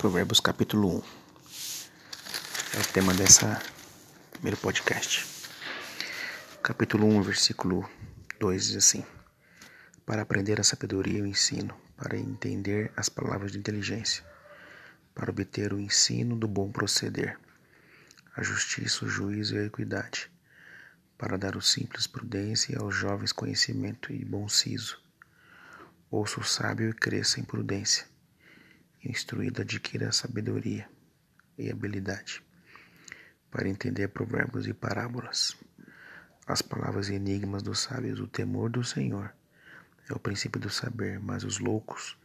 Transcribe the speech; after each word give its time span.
Provérbios 0.00 0.40
capítulo 0.40 0.96
1. 0.96 1.02
É 2.74 2.80
o 2.80 2.86
tema 2.90 3.12
dessa 3.12 3.62
primeiro 4.30 4.56
podcast. 4.56 5.26
Capítulo 6.62 7.06
1, 7.06 7.20
versículo 7.20 7.86
2 8.38 8.68
diz 8.68 8.76
assim: 8.76 9.04
Para 10.06 10.22
aprender 10.22 10.58
a 10.58 10.64
sabedoria 10.64 11.18
e 11.18 11.20
o 11.20 11.26
ensino, 11.26 11.78
para 11.98 12.16
entender 12.16 12.90
as 12.96 13.10
palavras 13.10 13.52
de 13.52 13.58
inteligência, 13.58 14.24
para 15.14 15.30
obter 15.30 15.74
o 15.74 15.78
ensino 15.78 16.34
do 16.34 16.48
bom 16.48 16.72
proceder, 16.72 17.38
a 18.34 18.42
justiça, 18.42 19.04
o 19.04 19.08
juízo 19.08 19.54
e 19.54 19.58
a 19.58 19.66
equidade, 19.66 20.32
para 21.18 21.36
dar 21.36 21.56
aos 21.56 21.70
simples 21.70 22.06
prudência 22.06 22.72
e 22.72 22.78
aos 22.78 22.94
jovens 22.96 23.32
conhecimento 23.32 24.10
e 24.14 24.24
bom 24.24 24.48
siso. 24.48 24.98
Ouça 26.10 26.40
o 26.40 26.42
sábio 26.42 26.88
e 26.88 26.94
cresça 26.94 27.38
em 27.38 27.44
prudência 27.44 28.09
instruído 29.04 29.62
adquira 29.62 30.12
sabedoria 30.12 30.88
e 31.56 31.70
habilidade 31.70 32.42
para 33.50 33.68
entender 33.68 34.08
provérbios 34.08 34.66
e 34.66 34.72
parábolas. 34.72 35.56
As 36.46 36.62
palavras 36.62 37.08
e 37.08 37.14
enigmas 37.14 37.62
dos 37.62 37.80
sábios, 37.80 38.20
o 38.20 38.26
temor 38.26 38.70
do 38.70 38.84
Senhor 38.84 39.32
é 40.08 40.12
o 40.12 40.18
princípio 40.18 40.60
do 40.60 40.70
saber, 40.70 41.20
mas 41.20 41.44
os 41.44 41.58
loucos 41.58 42.16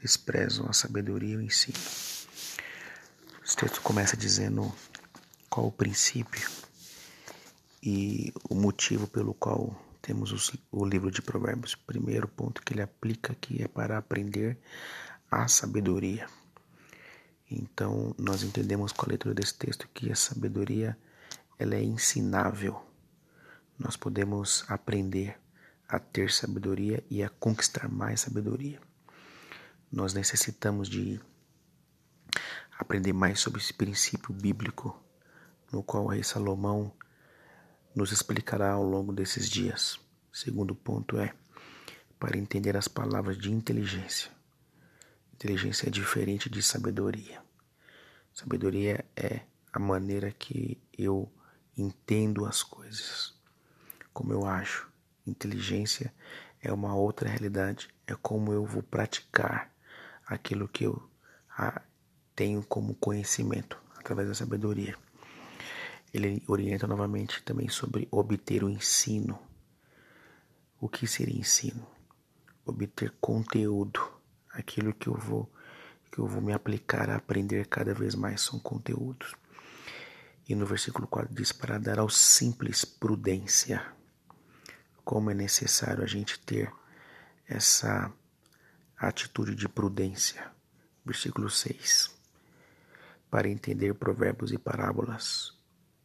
desprezam 0.00 0.68
a 0.68 0.72
sabedoria 0.72 1.34
e 1.34 1.36
o 1.36 1.42
ensino. 1.42 1.78
Esse 3.44 3.56
texto 3.56 3.80
começa 3.80 4.16
dizendo 4.16 4.72
qual 5.48 5.66
o 5.66 5.72
princípio 5.72 6.48
e 7.82 8.32
o 8.48 8.54
motivo 8.54 9.06
pelo 9.06 9.34
qual 9.34 9.74
temos 10.00 10.52
o 10.70 10.84
livro 10.86 11.10
de 11.10 11.20
Provérbios. 11.20 11.74
Primeiro 11.74 12.28
ponto 12.28 12.62
que 12.62 12.72
ele 12.72 12.82
aplica 12.82 13.32
aqui 13.32 13.62
é 13.62 13.68
para 13.68 13.98
aprender 13.98 14.58
a 15.30 15.48
sabedoria. 15.48 16.28
Então, 17.50 18.14
nós 18.18 18.42
entendemos 18.42 18.92
com 18.92 19.06
a 19.06 19.08
leitura 19.08 19.34
desse 19.34 19.54
texto 19.54 19.88
que 19.92 20.12
a 20.12 20.16
sabedoria 20.16 20.96
ela 21.58 21.74
é 21.74 21.82
ensinável. 21.82 22.80
Nós 23.78 23.96
podemos 23.96 24.64
aprender 24.68 25.38
a 25.88 25.98
ter 25.98 26.30
sabedoria 26.30 27.02
e 27.10 27.22
a 27.22 27.28
conquistar 27.28 27.88
mais 27.88 28.20
sabedoria. 28.20 28.80
Nós 29.90 30.12
necessitamos 30.12 30.88
de 30.88 31.18
aprender 32.78 33.12
mais 33.12 33.40
sobre 33.40 33.60
esse 33.60 33.72
princípio 33.72 34.32
bíblico, 34.34 35.02
no 35.72 35.82
qual 35.82 36.04
o 36.04 36.08
rei 36.08 36.22
Salomão 36.22 36.92
nos 37.94 38.12
explicará 38.12 38.72
ao 38.72 38.84
longo 38.84 39.12
desses 39.12 39.48
dias. 39.48 39.98
Segundo 40.32 40.74
ponto 40.74 41.18
é 41.18 41.34
para 42.20 42.38
entender 42.38 42.76
as 42.76 42.86
palavras 42.86 43.38
de 43.38 43.50
inteligência. 43.50 44.37
Inteligência 45.38 45.86
é 45.86 45.90
diferente 45.90 46.50
de 46.50 46.60
sabedoria. 46.60 47.40
Sabedoria 48.34 49.04
é 49.14 49.42
a 49.72 49.78
maneira 49.78 50.32
que 50.32 50.76
eu 50.98 51.32
entendo 51.76 52.44
as 52.44 52.64
coisas, 52.64 53.38
como 54.12 54.32
eu 54.32 54.44
acho. 54.44 54.90
Inteligência 55.24 56.12
é 56.60 56.72
uma 56.72 56.92
outra 56.96 57.28
realidade, 57.28 57.88
é 58.04 58.16
como 58.16 58.52
eu 58.52 58.66
vou 58.66 58.82
praticar 58.82 59.72
aquilo 60.26 60.66
que 60.66 60.82
eu 60.82 61.08
tenho 62.34 62.64
como 62.64 62.96
conhecimento 62.96 63.80
através 63.96 64.26
da 64.26 64.34
sabedoria. 64.34 64.96
Ele 66.12 66.42
orienta 66.48 66.88
novamente 66.88 67.44
também 67.44 67.68
sobre 67.68 68.08
obter 68.10 68.64
o 68.64 68.68
ensino. 68.68 69.38
O 70.80 70.88
que 70.88 71.06
seria 71.06 71.38
ensino? 71.38 71.86
Obter 72.66 73.14
conteúdo 73.20 74.17
aquilo 74.58 74.92
que 74.92 75.08
eu 75.08 75.14
vou 75.14 75.50
que 76.10 76.18
eu 76.18 76.26
vou 76.26 76.40
me 76.40 76.52
aplicar 76.52 77.10
a 77.10 77.16
aprender 77.16 77.66
cada 77.66 77.92
vez 77.92 78.14
mais 78.14 78.40
são 78.40 78.58
conteúdos. 78.58 79.34
E 80.48 80.54
no 80.54 80.64
versículo 80.64 81.06
4 81.06 81.34
diz 81.34 81.52
para 81.52 81.78
dar 81.78 81.98
ao 81.98 82.08
simples 82.08 82.84
prudência. 82.84 83.84
Como 85.04 85.30
é 85.30 85.34
necessário 85.34 86.02
a 86.02 86.06
gente 86.06 86.38
ter 86.40 86.72
essa 87.46 88.10
atitude 88.96 89.54
de 89.54 89.68
prudência. 89.68 90.50
Versículo 91.04 91.50
6. 91.50 92.10
Para 93.30 93.48
entender 93.48 93.92
provérbios 93.94 94.50
e 94.50 94.58
parábolas, 94.58 95.52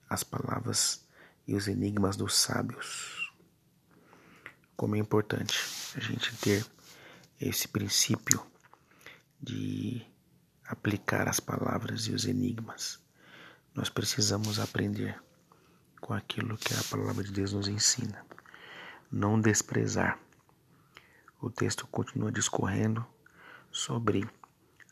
as 0.09 0.23
palavras 0.23 1.05
e 1.47 1.55
os 1.55 1.69
enigmas 1.69 2.17
dos 2.17 2.35
sábios. 2.35 3.31
Como 4.75 4.97
é 4.97 4.99
importante 4.99 5.57
a 5.95 5.99
gente 6.01 6.35
ter 6.38 6.66
esse 7.47 7.67
princípio 7.67 8.45
de 9.41 10.05
aplicar 10.65 11.27
as 11.27 11.39
palavras 11.39 12.07
e 12.07 12.13
os 12.13 12.25
enigmas. 12.25 13.01
Nós 13.75 13.89
precisamos 13.89 14.59
aprender 14.59 15.21
com 15.99 16.13
aquilo 16.13 16.57
que 16.57 16.73
a 16.73 16.83
palavra 16.89 17.23
de 17.23 17.31
Deus 17.31 17.53
nos 17.53 17.67
ensina. 17.67 18.25
Não 19.11 19.39
desprezar. 19.39 20.19
O 21.41 21.49
texto 21.49 21.85
continua 21.87 22.31
discorrendo 22.31 23.05
sobre 23.71 24.27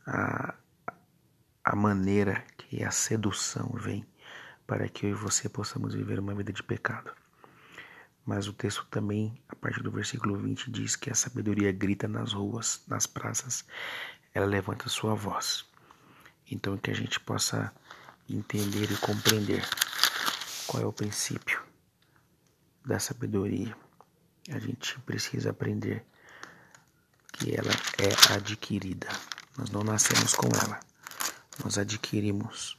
a, 0.05 0.55
a 1.63 1.75
maneira 1.75 2.43
que 2.57 2.83
a 2.83 2.91
sedução 2.91 3.69
vem 3.73 4.05
para 4.65 4.87
que 4.89 5.05
eu 5.05 5.11
e 5.11 5.13
você 5.13 5.47
possamos 5.47 5.93
viver 5.93 6.19
uma 6.19 6.33
vida 6.33 6.51
de 6.51 6.63
pecado. 6.63 7.11
Mas 8.25 8.47
o 8.47 8.53
texto 8.53 8.85
também, 8.89 9.41
a 9.49 9.55
partir 9.55 9.81
do 9.81 9.91
versículo 9.91 10.37
20, 10.37 10.69
diz 10.71 10.95
que 10.95 11.09
a 11.09 11.15
sabedoria 11.15 11.71
grita 11.71 12.07
nas 12.07 12.33
ruas, 12.33 12.81
nas 12.87 13.07
praças, 13.07 13.65
ela 14.33 14.45
levanta 14.45 14.89
sua 14.89 15.15
voz. 15.15 15.65
Então, 16.49 16.77
que 16.77 16.91
a 16.91 16.93
gente 16.93 17.19
possa 17.19 17.73
entender 18.29 18.91
e 18.91 18.97
compreender 18.97 19.67
qual 20.67 20.83
é 20.83 20.85
o 20.85 20.93
princípio 20.93 21.61
da 22.85 22.99
sabedoria. 22.99 23.75
A 24.49 24.59
gente 24.59 24.99
precisa 25.01 25.49
aprender 25.49 26.05
que 27.33 27.55
ela 27.55 27.71
é 27.97 28.33
adquirida. 28.33 29.07
Nós 29.57 29.69
não 29.69 29.83
nascemos 29.83 30.33
com 30.33 30.47
ela, 30.47 30.79
nós 31.63 31.77
adquirimos 31.77 32.77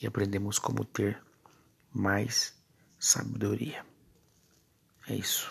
e 0.00 0.06
aprendemos 0.06 0.58
como 0.58 0.84
ter 0.84 1.20
mais 1.92 2.54
sabedoria. 2.98 3.84
É 5.10 5.14
isso. 5.14 5.50